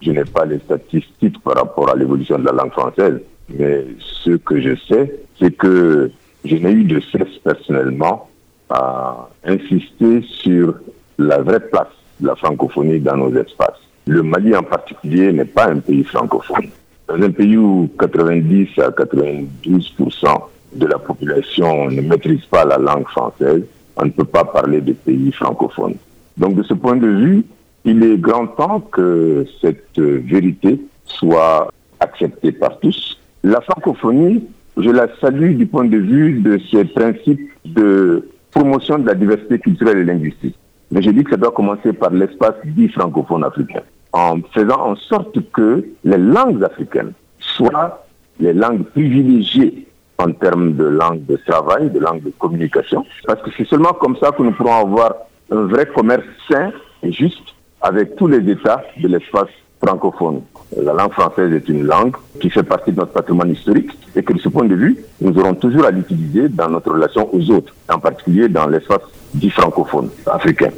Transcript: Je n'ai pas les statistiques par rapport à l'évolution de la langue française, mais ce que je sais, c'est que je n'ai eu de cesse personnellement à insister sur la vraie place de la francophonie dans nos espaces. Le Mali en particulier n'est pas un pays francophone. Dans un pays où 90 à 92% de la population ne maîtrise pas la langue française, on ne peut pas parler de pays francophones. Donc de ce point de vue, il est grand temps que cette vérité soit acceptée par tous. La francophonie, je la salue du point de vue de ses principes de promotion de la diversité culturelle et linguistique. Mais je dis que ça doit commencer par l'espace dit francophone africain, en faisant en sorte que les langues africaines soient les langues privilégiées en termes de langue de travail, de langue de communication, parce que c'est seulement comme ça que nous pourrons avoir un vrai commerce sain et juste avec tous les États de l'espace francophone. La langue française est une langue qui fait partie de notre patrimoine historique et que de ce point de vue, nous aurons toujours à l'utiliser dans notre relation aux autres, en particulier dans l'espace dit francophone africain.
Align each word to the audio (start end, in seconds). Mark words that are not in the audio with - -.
Je 0.00 0.12
n'ai 0.12 0.24
pas 0.24 0.44
les 0.44 0.58
statistiques 0.58 1.40
par 1.42 1.56
rapport 1.56 1.90
à 1.90 1.96
l'évolution 1.96 2.38
de 2.38 2.44
la 2.44 2.52
langue 2.52 2.72
française, 2.72 3.20
mais 3.50 3.84
ce 3.98 4.30
que 4.32 4.60
je 4.60 4.74
sais, 4.88 5.20
c'est 5.38 5.56
que 5.56 6.10
je 6.44 6.56
n'ai 6.56 6.72
eu 6.72 6.84
de 6.84 7.00
cesse 7.00 7.38
personnellement 7.44 8.28
à 8.70 9.28
insister 9.44 10.22
sur 10.22 10.74
la 11.18 11.38
vraie 11.42 11.60
place 11.60 11.88
de 12.20 12.28
la 12.28 12.36
francophonie 12.36 13.00
dans 13.00 13.16
nos 13.16 13.34
espaces. 13.36 13.80
Le 14.06 14.22
Mali 14.22 14.56
en 14.56 14.62
particulier 14.62 15.32
n'est 15.32 15.44
pas 15.44 15.68
un 15.68 15.80
pays 15.80 16.04
francophone. 16.04 16.68
Dans 17.08 17.20
un 17.20 17.30
pays 17.30 17.56
où 17.56 17.90
90 17.98 18.68
à 18.78 18.90
92% 18.90 19.46
de 20.74 20.86
la 20.86 20.98
population 20.98 21.90
ne 21.90 22.00
maîtrise 22.00 22.44
pas 22.46 22.64
la 22.64 22.78
langue 22.78 23.08
française, 23.08 23.64
on 23.96 24.04
ne 24.04 24.10
peut 24.10 24.24
pas 24.24 24.44
parler 24.44 24.80
de 24.80 24.92
pays 24.92 25.32
francophones. 25.32 25.96
Donc 26.36 26.54
de 26.54 26.62
ce 26.62 26.74
point 26.74 26.96
de 26.96 27.08
vue, 27.08 27.44
il 27.84 28.02
est 28.02 28.18
grand 28.18 28.46
temps 28.46 28.80
que 28.80 29.46
cette 29.60 29.98
vérité 29.98 30.80
soit 31.04 31.72
acceptée 32.00 32.52
par 32.52 32.78
tous. 32.78 33.18
La 33.42 33.60
francophonie, 33.60 34.44
je 34.76 34.90
la 34.90 35.08
salue 35.20 35.56
du 35.56 35.66
point 35.66 35.84
de 35.84 35.96
vue 35.96 36.40
de 36.40 36.58
ses 36.70 36.84
principes 36.84 37.50
de 37.64 38.28
promotion 38.50 38.98
de 38.98 39.06
la 39.06 39.14
diversité 39.14 39.58
culturelle 39.58 39.98
et 39.98 40.04
linguistique. 40.04 40.56
Mais 40.90 41.02
je 41.02 41.10
dis 41.10 41.24
que 41.24 41.30
ça 41.30 41.36
doit 41.36 41.52
commencer 41.52 41.92
par 41.92 42.10
l'espace 42.10 42.54
dit 42.64 42.88
francophone 42.88 43.44
africain, 43.44 43.82
en 44.12 44.40
faisant 44.52 44.80
en 44.80 44.96
sorte 44.96 45.38
que 45.52 45.86
les 46.04 46.18
langues 46.18 46.64
africaines 46.64 47.12
soient 47.38 48.04
les 48.40 48.52
langues 48.52 48.84
privilégiées 48.84 49.86
en 50.18 50.32
termes 50.32 50.74
de 50.74 50.84
langue 50.84 51.24
de 51.26 51.36
travail, 51.36 51.90
de 51.90 51.98
langue 51.98 52.22
de 52.22 52.32
communication, 52.38 53.04
parce 53.26 53.40
que 53.42 53.50
c'est 53.56 53.66
seulement 53.66 53.92
comme 53.92 54.16
ça 54.16 54.32
que 54.32 54.42
nous 54.42 54.52
pourrons 54.52 54.80
avoir 54.86 55.14
un 55.50 55.66
vrai 55.66 55.86
commerce 55.86 56.24
sain 56.50 56.72
et 57.02 57.12
juste 57.12 57.54
avec 57.80 58.16
tous 58.16 58.26
les 58.26 58.48
États 58.50 58.82
de 59.00 59.08
l'espace 59.08 59.48
francophone. 59.82 60.42
La 60.76 60.92
langue 60.92 61.12
française 61.12 61.52
est 61.52 61.68
une 61.68 61.84
langue 61.84 62.14
qui 62.40 62.50
fait 62.50 62.62
partie 62.62 62.92
de 62.92 62.96
notre 62.96 63.12
patrimoine 63.12 63.50
historique 63.50 63.90
et 64.14 64.22
que 64.22 64.32
de 64.32 64.38
ce 64.38 64.48
point 64.48 64.66
de 64.66 64.74
vue, 64.74 64.98
nous 65.20 65.36
aurons 65.38 65.54
toujours 65.54 65.84
à 65.84 65.90
l'utiliser 65.90 66.48
dans 66.48 66.68
notre 66.68 66.92
relation 66.92 67.28
aux 67.34 67.50
autres, 67.50 67.74
en 67.88 67.98
particulier 67.98 68.48
dans 68.48 68.66
l'espace 68.66 69.00
dit 69.34 69.50
francophone 69.50 70.10
africain. 70.26 70.70